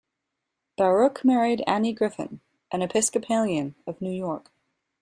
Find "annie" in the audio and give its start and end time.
1.67-1.93